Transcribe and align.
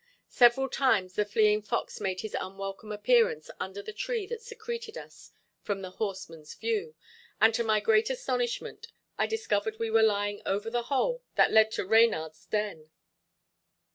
Several 0.29 0.67
times 0.67 1.13
the 1.13 1.25
fleeing 1.25 1.61
fox 1.61 2.01
made 2.01 2.21
his 2.21 2.35
unwelcome 2.39 2.91
appearance 2.91 3.51
under 3.59 3.83
the 3.83 3.93
tree 3.93 4.25
that 4.25 4.41
secreted 4.41 4.97
us 4.97 5.29
from 5.61 5.83
the 5.83 5.91
horsemen's 5.91 6.55
view, 6.55 6.95
and 7.39 7.53
to 7.53 7.63
my 7.63 7.79
great 7.79 8.09
astonishment 8.09 8.87
I 9.19 9.27
discovered 9.27 9.77
we 9.77 9.91
were 9.91 10.01
lying 10.01 10.41
over 10.43 10.71
the 10.71 10.81
hole 10.89 11.21
that 11.35 11.51
led 11.51 11.69
to 11.73 11.85
reynard's 11.85 12.47
den. 12.47 12.89